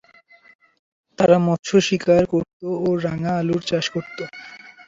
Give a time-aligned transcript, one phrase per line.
[1.19, 4.17] তারা মৎস্য শিকার করত ও রাঙা আলুর চাষ করত।